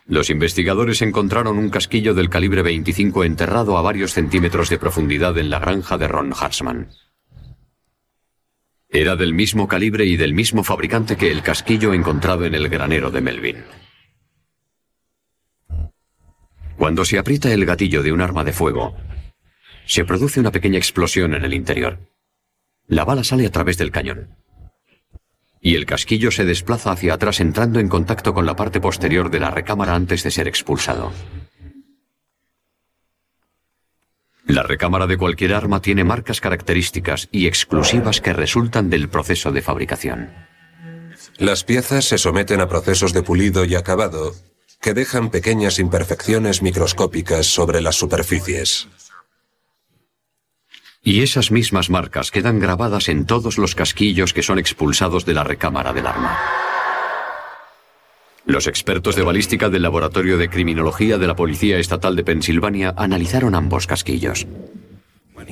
los 0.07 0.31
investigadores 0.31 1.03
encontraron 1.03 1.59
un 1.59 1.69
casquillo 1.69 2.15
del 2.15 2.31
calibre 2.31 2.63
25 2.63 3.25
enterrado 3.25 3.77
a 3.77 3.83
varios 3.83 4.13
centímetros 4.13 4.71
de 4.71 4.79
profundidad 4.79 5.37
en 5.37 5.51
la 5.51 5.59
granja 5.59 5.99
de 5.99 6.07
Ron 6.07 6.33
Hartzman. 6.33 6.91
Era 8.89 9.17
del 9.17 9.35
mismo 9.35 9.67
calibre 9.67 10.05
y 10.05 10.17
del 10.17 10.33
mismo 10.33 10.63
fabricante 10.63 11.17
que 11.17 11.33
el 11.33 11.43
casquillo 11.43 11.93
encontrado 11.93 12.45
en 12.45 12.55
el 12.55 12.69
granero 12.69 13.11
de 13.11 13.21
Melvin. 13.21 13.65
Cuando 16.79 17.05
se 17.05 17.19
aprieta 17.19 17.53
el 17.53 17.67
gatillo 17.67 18.05
de 18.05 18.13
un 18.13 18.21
arma 18.21 18.45
de 18.45 18.53
fuego, 18.53 18.97
se 19.87 20.05
produce 20.05 20.39
una 20.39 20.53
pequeña 20.53 20.79
explosión 20.79 21.35
en 21.35 21.45
el 21.45 21.53
interior. 21.53 21.99
La 22.87 23.05
bala 23.05 23.25
sale 23.25 23.45
a 23.45 23.51
través 23.51 23.77
del 23.77 23.91
cañón. 23.91 24.44
Y 25.65 25.77
el 25.77 25.87
casquillo 25.87 26.31
se 26.31 26.45
desplaza 26.45 26.93
hacia 26.93 27.15
atrás 27.15 27.41
entrando 27.41 27.81
en 27.81 27.89
contacto 27.89 28.35
con 28.35 28.45
la 28.45 28.55
parte 28.55 28.83
posterior 28.83 29.31
de 29.31 29.41
la 29.41 29.51
recámara 29.51 29.95
antes 29.95 30.23
de 30.23 30.31
ser 30.31 30.47
expulsado. 30.47 31.11
La 34.47 34.63
recámara 34.63 35.07
de 35.07 35.17
cualquier 35.17 35.55
arma 35.55 35.81
tiene 35.81 36.05
marcas 36.05 36.43
características 36.43 37.31
y 37.33 37.47
exclusivas 37.47 38.21
que 38.21 38.35
resultan 38.35 38.91
del 38.91 39.09
proceso 39.09 39.53
de 39.53 39.63
fabricación. 39.63 40.35
Las 41.39 41.65
piezas 41.65 42.05
se 42.05 42.19
someten 42.19 42.61
a 42.61 42.69
procesos 42.69 43.15
de 43.15 43.23
pulido 43.23 43.65
y 43.65 43.75
acabado 43.75 44.35
que 44.83 44.93
dejan 44.93 45.31
pequeñas 45.31 45.79
imperfecciones 45.79 46.61
microscópicas 46.61 47.47
sobre 47.47 47.81
las 47.81 47.97
superficies. 47.97 48.87
Y 51.05 51.23
esas 51.23 51.51
mismas 51.51 51.91
marcas 51.91 52.31
quedan 52.31 52.59
grabadas 52.59 53.11
en 53.11 53.27
todos 53.27 53.59
los 53.59 53.75
casquillos 53.75 54.33
que 54.33 54.43
son 54.43 54.59
expulsados 54.59 55.27
de 55.27 55.35
la 55.35 55.45
recámara 55.45 55.93
del 55.93 56.07
arma. 56.07 56.39
Los 58.47 58.67
expertos 58.67 59.15
de 59.15 59.23
balística 59.23 59.69
del 59.69 59.83
Laboratorio 59.83 60.39
de 60.39 60.49
Criminología 60.49 61.19
de 61.19 61.27
la 61.27 61.37
Policía 61.37 61.79
Estatal 61.79 62.17
de 62.17 62.25
Pensilvania 62.25 62.95
analizaron 62.97 63.55
ambos 63.55 63.87
casquillos. 63.87 64.47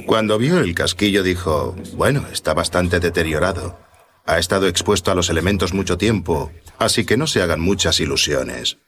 Cuando 0.07 0.39
vio 0.39 0.59
el 0.59 0.75
casquillo 0.75 1.23
dijo, 1.23 1.77
bueno, 1.95 2.25
está 2.33 2.55
bastante 2.55 2.99
deteriorado. 2.99 3.79
Ha 4.25 4.39
estado 4.39 4.69
expuesto 4.69 5.11
a 5.11 5.15
los 5.15 5.29
elementos 5.29 5.75
mucho 5.75 5.99
tiempo, 5.99 6.51
así 6.79 7.05
que 7.05 7.19
no 7.19 7.27
se 7.27 7.43
hagan 7.43 7.61
muchas 7.61 8.01
ilusiones. 8.01 8.79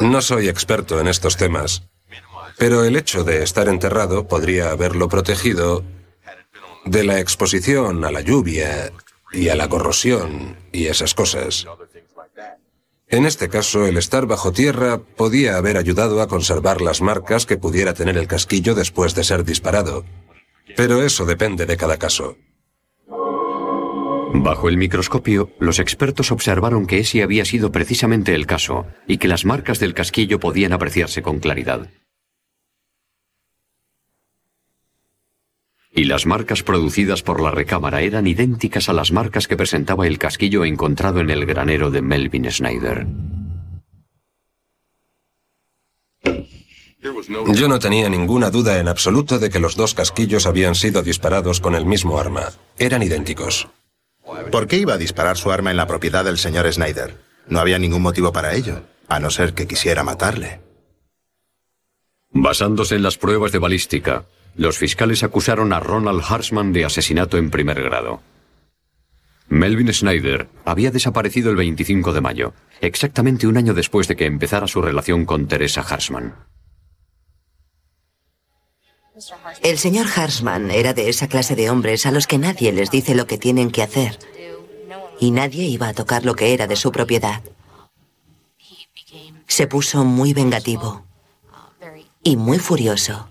No 0.00 0.22
soy 0.22 0.48
experto 0.48 0.98
en 0.98 1.08
estos 1.08 1.36
temas, 1.36 1.82
pero 2.58 2.84
el 2.84 2.96
hecho 2.96 3.24
de 3.24 3.42
estar 3.42 3.68
enterrado 3.68 4.26
podría 4.26 4.70
haberlo 4.70 5.08
protegido 5.08 5.84
de 6.84 7.04
la 7.04 7.20
exposición 7.20 8.04
a 8.04 8.10
la 8.10 8.20
lluvia 8.20 8.92
y 9.32 9.48
a 9.48 9.56
la 9.56 9.68
corrosión 9.68 10.56
y 10.72 10.86
esas 10.86 11.14
cosas. 11.14 11.66
En 13.08 13.24
este 13.24 13.48
caso, 13.48 13.86
el 13.86 13.96
estar 13.98 14.26
bajo 14.26 14.52
tierra 14.52 14.98
podía 14.98 15.56
haber 15.56 15.76
ayudado 15.76 16.20
a 16.20 16.26
conservar 16.26 16.80
las 16.80 17.02
marcas 17.02 17.46
que 17.46 17.56
pudiera 17.56 17.94
tener 17.94 18.16
el 18.16 18.26
casquillo 18.26 18.74
después 18.74 19.14
de 19.14 19.22
ser 19.22 19.44
disparado. 19.44 20.04
Pero 20.76 21.02
eso 21.02 21.24
depende 21.24 21.66
de 21.66 21.76
cada 21.76 21.98
caso. 21.98 22.36
Bajo 24.34 24.68
el 24.68 24.76
microscopio, 24.76 25.50
los 25.60 25.78
expertos 25.78 26.32
observaron 26.32 26.86
que 26.86 26.98
ese 26.98 27.22
había 27.22 27.44
sido 27.44 27.70
precisamente 27.70 28.34
el 28.34 28.46
caso 28.46 28.86
y 29.06 29.18
que 29.18 29.28
las 29.28 29.44
marcas 29.44 29.78
del 29.78 29.94
casquillo 29.94 30.40
podían 30.40 30.72
apreciarse 30.72 31.22
con 31.22 31.38
claridad. 31.38 31.88
Y 35.96 36.04
las 36.04 36.26
marcas 36.26 36.62
producidas 36.62 37.22
por 37.22 37.40
la 37.40 37.50
recámara 37.50 38.02
eran 38.02 38.26
idénticas 38.26 38.90
a 38.90 38.92
las 38.92 39.12
marcas 39.12 39.48
que 39.48 39.56
presentaba 39.56 40.06
el 40.06 40.18
casquillo 40.18 40.66
encontrado 40.66 41.20
en 41.20 41.30
el 41.30 41.46
granero 41.46 41.90
de 41.90 42.02
Melvin 42.02 42.52
Snyder. 42.52 43.06
Yo 47.54 47.68
no 47.68 47.78
tenía 47.78 48.10
ninguna 48.10 48.50
duda 48.50 48.78
en 48.78 48.88
absoluto 48.88 49.38
de 49.38 49.48
que 49.48 49.58
los 49.58 49.74
dos 49.74 49.94
casquillos 49.94 50.44
habían 50.46 50.74
sido 50.74 51.02
disparados 51.02 51.62
con 51.62 51.74
el 51.74 51.86
mismo 51.86 52.18
arma. 52.18 52.52
Eran 52.78 53.02
idénticos. 53.02 53.68
¿Por 54.52 54.66
qué 54.66 54.76
iba 54.76 54.94
a 54.94 54.98
disparar 54.98 55.38
su 55.38 55.50
arma 55.50 55.70
en 55.70 55.78
la 55.78 55.86
propiedad 55.86 56.26
del 56.26 56.36
señor 56.36 56.70
Snyder? 56.70 57.16
No 57.48 57.58
había 57.58 57.78
ningún 57.78 58.02
motivo 58.02 58.32
para 58.32 58.54
ello, 58.54 58.82
a 59.08 59.18
no 59.18 59.30
ser 59.30 59.54
que 59.54 59.66
quisiera 59.66 60.04
matarle. 60.04 60.60
Basándose 62.32 62.96
en 62.96 63.02
las 63.02 63.16
pruebas 63.16 63.52
de 63.52 63.60
balística, 63.60 64.26
los 64.56 64.78
fiscales 64.78 65.22
acusaron 65.22 65.72
a 65.72 65.80
Ronald 65.80 66.22
Hartman 66.26 66.72
de 66.72 66.84
asesinato 66.84 67.36
en 67.36 67.50
primer 67.50 67.82
grado. 67.82 68.22
Melvin 69.48 69.92
Snyder 69.92 70.48
había 70.64 70.90
desaparecido 70.90 71.50
el 71.50 71.56
25 71.56 72.12
de 72.12 72.20
mayo, 72.20 72.54
exactamente 72.80 73.46
un 73.46 73.56
año 73.56 73.74
después 73.74 74.08
de 74.08 74.16
que 74.16 74.26
empezara 74.26 74.66
su 74.66 74.82
relación 74.82 75.24
con 75.24 75.46
Teresa 75.46 75.82
Hartman. 75.82 76.34
El 79.62 79.78
señor 79.78 80.06
Hartman 80.14 80.70
era 80.70 80.92
de 80.92 81.08
esa 81.08 81.28
clase 81.28 81.54
de 81.54 81.70
hombres 81.70 82.04
a 82.06 82.10
los 82.10 82.26
que 82.26 82.38
nadie 82.38 82.72
les 82.72 82.90
dice 82.90 83.14
lo 83.14 83.26
que 83.26 83.38
tienen 83.38 83.70
que 83.70 83.82
hacer. 83.82 84.18
Y 85.18 85.30
nadie 85.30 85.64
iba 85.64 85.88
a 85.88 85.94
tocar 85.94 86.26
lo 86.26 86.34
que 86.34 86.52
era 86.52 86.66
de 86.66 86.76
su 86.76 86.92
propiedad. 86.92 87.42
Se 89.46 89.66
puso 89.66 90.04
muy 90.04 90.34
vengativo 90.34 91.06
y 92.22 92.36
muy 92.36 92.58
furioso. 92.58 93.28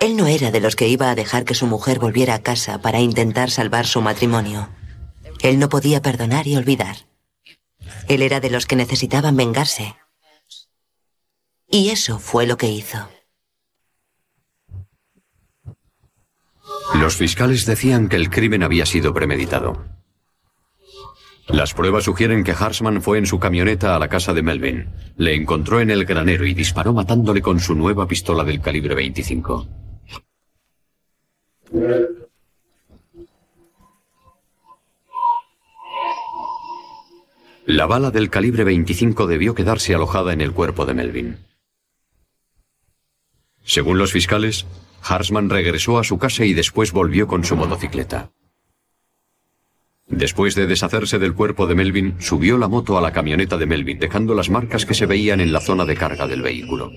Él 0.00 0.16
no 0.16 0.26
era 0.26 0.50
de 0.50 0.60
los 0.60 0.76
que 0.76 0.88
iba 0.88 1.10
a 1.10 1.14
dejar 1.14 1.44
que 1.44 1.54
su 1.54 1.66
mujer 1.66 1.98
volviera 1.98 2.34
a 2.34 2.42
casa 2.42 2.80
para 2.80 3.00
intentar 3.00 3.50
salvar 3.50 3.86
su 3.86 4.00
matrimonio. 4.00 4.68
Él 5.40 5.58
no 5.58 5.68
podía 5.68 6.02
perdonar 6.02 6.46
y 6.46 6.56
olvidar. 6.56 6.96
Él 8.08 8.22
era 8.22 8.40
de 8.40 8.50
los 8.50 8.66
que 8.66 8.76
necesitaban 8.76 9.36
vengarse. 9.36 9.96
Y 11.68 11.90
eso 11.90 12.18
fue 12.18 12.46
lo 12.46 12.56
que 12.56 12.68
hizo. 12.68 13.08
Los 16.94 17.16
fiscales 17.16 17.66
decían 17.66 18.08
que 18.08 18.16
el 18.16 18.30
crimen 18.30 18.62
había 18.62 18.86
sido 18.86 19.12
premeditado. 19.12 19.84
Las 21.48 21.74
pruebas 21.74 22.04
sugieren 22.04 22.42
que 22.42 22.52
Hartman 22.52 23.02
fue 23.02 23.18
en 23.18 23.26
su 23.26 23.38
camioneta 23.38 23.94
a 23.94 23.98
la 23.98 24.08
casa 24.08 24.32
de 24.32 24.42
Melvin, 24.42 24.88
le 25.16 25.34
encontró 25.34 25.80
en 25.80 25.90
el 25.90 26.04
granero 26.06 26.46
y 26.46 26.54
disparó 26.54 26.92
matándole 26.92 27.42
con 27.42 27.60
su 27.60 27.74
nueva 27.74 28.08
pistola 28.08 28.44
del 28.44 28.60
calibre 28.60 28.94
25. 28.94 29.68
La 37.66 37.86
bala 37.86 38.10
del 38.10 38.30
calibre 38.30 38.64
25 38.64 39.26
debió 39.26 39.54
quedarse 39.54 39.94
alojada 39.94 40.32
en 40.32 40.40
el 40.40 40.52
cuerpo 40.52 40.86
de 40.86 40.94
Melvin. 40.94 41.38
Según 43.64 43.98
los 43.98 44.12
fiscales, 44.12 44.66
Hartman 45.02 45.50
regresó 45.50 45.98
a 45.98 46.04
su 46.04 46.18
casa 46.18 46.44
y 46.44 46.54
después 46.54 46.92
volvió 46.92 47.26
con 47.26 47.44
su 47.44 47.56
motocicleta. 47.56 48.30
Después 50.16 50.54
de 50.54 50.68
deshacerse 50.68 51.18
del 51.18 51.34
cuerpo 51.34 51.66
de 51.66 51.74
Melvin, 51.74 52.14
subió 52.20 52.56
la 52.56 52.68
moto 52.68 52.96
a 52.96 53.00
la 53.00 53.12
camioneta 53.12 53.56
de 53.56 53.66
Melvin, 53.66 53.98
dejando 53.98 54.34
las 54.34 54.48
marcas 54.48 54.86
que 54.86 54.94
se 54.94 55.06
veían 55.06 55.40
en 55.40 55.52
la 55.52 55.60
zona 55.60 55.84
de 55.84 55.96
carga 55.96 56.28
del 56.28 56.40
vehículo. 56.40 56.92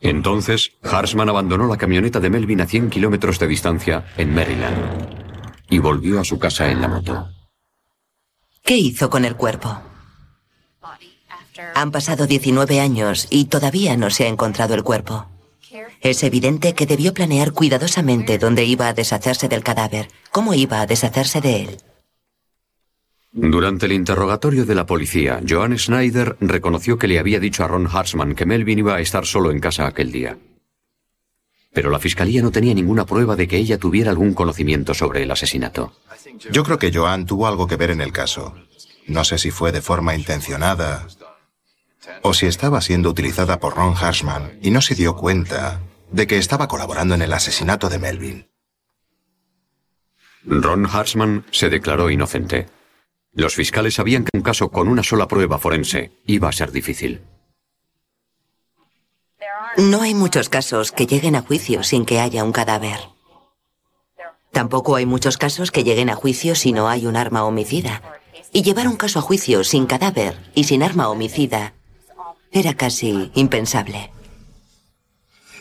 Entonces, 0.00 0.72
Hartman 0.82 1.28
abandonó 1.28 1.68
la 1.68 1.76
camioneta 1.76 2.18
de 2.18 2.30
Melvin 2.30 2.60
a 2.60 2.66
100 2.66 2.90
kilómetros 2.90 3.38
de 3.38 3.46
distancia, 3.46 4.04
en 4.16 4.34
Maryland, 4.34 5.06
y 5.70 5.78
volvió 5.78 6.18
a 6.18 6.24
su 6.24 6.40
casa 6.40 6.68
en 6.68 6.80
la 6.80 6.88
moto. 6.88 7.28
¿Qué 8.64 8.76
hizo 8.76 9.08
con 9.08 9.24
el 9.24 9.36
cuerpo? 9.36 9.80
Han 11.76 11.92
pasado 11.92 12.26
19 12.26 12.80
años 12.80 13.28
y 13.30 13.44
todavía 13.44 13.96
no 13.96 14.10
se 14.10 14.24
ha 14.24 14.28
encontrado 14.28 14.74
el 14.74 14.82
cuerpo. 14.82 15.28
Es 16.00 16.22
evidente 16.22 16.74
que 16.74 16.86
debió 16.86 17.14
planear 17.14 17.52
cuidadosamente 17.52 18.38
dónde 18.38 18.64
iba 18.64 18.88
a 18.88 18.92
deshacerse 18.92 19.48
del 19.48 19.62
cadáver, 19.62 20.08
cómo 20.30 20.54
iba 20.54 20.80
a 20.80 20.86
deshacerse 20.86 21.40
de 21.40 21.62
él. 21.62 21.76
Durante 23.34 23.86
el 23.86 23.92
interrogatorio 23.92 24.66
de 24.66 24.74
la 24.74 24.84
policía, 24.84 25.40
Joan 25.48 25.78
Schneider 25.78 26.36
reconoció 26.40 26.98
que 26.98 27.08
le 27.08 27.18
había 27.18 27.40
dicho 27.40 27.64
a 27.64 27.68
Ron 27.68 27.88
Hartman 27.90 28.34
que 28.34 28.44
Melvin 28.44 28.80
iba 28.80 28.96
a 28.96 29.00
estar 29.00 29.24
solo 29.24 29.50
en 29.50 29.58
casa 29.58 29.86
aquel 29.86 30.12
día. 30.12 30.36
Pero 31.72 31.88
la 31.88 31.98
fiscalía 31.98 32.42
no 32.42 32.50
tenía 32.50 32.74
ninguna 32.74 33.06
prueba 33.06 33.34
de 33.34 33.48
que 33.48 33.56
ella 33.56 33.78
tuviera 33.78 34.10
algún 34.10 34.34
conocimiento 34.34 34.92
sobre 34.92 35.22
el 35.22 35.30
asesinato. 35.30 35.94
Yo 36.50 36.62
creo 36.62 36.78
que 36.78 36.92
Joan 36.92 37.24
tuvo 37.24 37.46
algo 37.46 37.66
que 37.66 37.76
ver 37.76 37.90
en 37.90 38.02
el 38.02 38.12
caso. 38.12 38.54
No 39.06 39.24
sé 39.24 39.38
si 39.38 39.50
fue 39.50 39.72
de 39.72 39.80
forma 39.80 40.14
intencionada 40.14 41.06
o 42.22 42.34
si 42.34 42.46
estaba 42.46 42.80
siendo 42.80 43.10
utilizada 43.10 43.60
por 43.60 43.76
Ron 43.76 43.94
Hartman 43.96 44.58
y 44.62 44.70
no 44.70 44.80
se 44.80 44.94
dio 44.94 45.16
cuenta 45.16 45.80
de 46.10 46.26
que 46.26 46.38
estaba 46.38 46.68
colaborando 46.68 47.14
en 47.14 47.22
el 47.22 47.32
asesinato 47.32 47.88
de 47.88 47.98
Melvin. 47.98 48.48
Ron 50.44 50.86
Hartman 50.86 51.46
se 51.50 51.70
declaró 51.70 52.10
inocente. 52.10 52.68
Los 53.32 53.54
fiscales 53.54 53.94
sabían 53.94 54.24
que 54.24 54.36
un 54.36 54.42
caso 54.42 54.70
con 54.70 54.88
una 54.88 55.02
sola 55.02 55.28
prueba 55.28 55.58
forense 55.58 56.12
iba 56.26 56.48
a 56.48 56.52
ser 56.52 56.72
difícil. 56.72 57.22
No 59.78 60.02
hay 60.02 60.14
muchos 60.14 60.48
casos 60.48 60.92
que 60.92 61.06
lleguen 61.06 61.36
a 61.36 61.42
juicio 61.42 61.82
sin 61.82 62.04
que 62.04 62.20
haya 62.20 62.44
un 62.44 62.52
cadáver. 62.52 62.98
Tampoco 64.50 64.96
hay 64.96 65.06
muchos 65.06 65.38
casos 65.38 65.70
que 65.70 65.82
lleguen 65.82 66.10
a 66.10 66.14
juicio 66.14 66.54
si 66.54 66.72
no 66.72 66.88
hay 66.88 67.06
un 67.06 67.16
arma 67.16 67.44
homicida. 67.44 68.02
Y 68.52 68.62
llevar 68.62 68.86
un 68.86 68.96
caso 68.96 69.18
a 69.18 69.22
juicio 69.22 69.64
sin 69.64 69.86
cadáver 69.86 70.36
y 70.54 70.64
sin 70.64 70.82
arma 70.82 71.08
homicida 71.08 71.72
era 72.52 72.74
casi 72.74 73.30
impensable. 73.34 74.10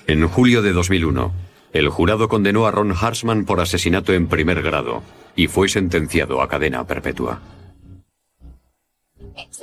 En 0.07 0.27
julio 0.27 0.61
de 0.61 0.73
2001, 0.73 1.31
el 1.73 1.89
jurado 1.89 2.27
condenó 2.27 2.65
a 2.67 2.71
Ron 2.71 2.93
Harshman 2.93 3.45
por 3.45 3.61
asesinato 3.61 4.13
en 4.13 4.27
primer 4.27 4.61
grado 4.61 5.01
y 5.35 5.47
fue 5.47 5.69
sentenciado 5.69 6.41
a 6.41 6.49
cadena 6.49 6.85
perpetua. 6.85 7.41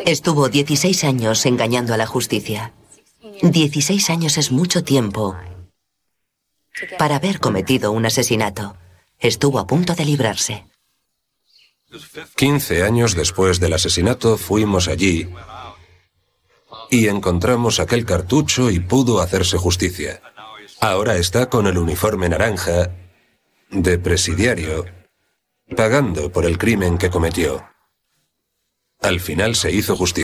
Estuvo 0.04 0.48
16 0.48 1.04
años 1.04 1.44
engañando 1.44 1.92
a 1.92 1.98
la 1.98 2.06
justicia. 2.06 2.72
16 3.42 4.10
años 4.10 4.38
es 4.38 4.50
mucho 4.50 4.82
tiempo 4.82 5.36
para 6.98 7.16
haber 7.16 7.40
cometido 7.40 7.92
un 7.92 8.06
asesinato. 8.06 8.76
Estuvo 9.18 9.58
a 9.58 9.66
punto 9.66 9.94
de 9.94 10.04
librarse. 10.04 10.64
15 12.36 12.82
años 12.84 13.14
después 13.14 13.60
del 13.60 13.72
asesinato 13.72 14.36
fuimos 14.36 14.88
allí 14.88 15.28
y 16.90 17.08
encontramos 17.08 17.80
aquel 17.80 18.04
cartucho 18.04 18.70
y 18.70 18.80
pudo 18.80 19.20
hacerse 19.20 19.58
justicia. 19.58 20.20
Ahora 20.80 21.16
está 21.16 21.48
con 21.48 21.66
el 21.66 21.78
uniforme 21.78 22.28
naranja 22.28 22.90
de 23.70 23.98
presidiario, 23.98 24.86
pagando 25.76 26.30
por 26.30 26.44
el 26.46 26.56
crimen 26.56 26.98
que 26.98 27.10
cometió. 27.10 27.64
Al 29.00 29.20
final 29.20 29.54
se 29.54 29.72
hizo 29.72 29.96
justicia. 29.96 30.16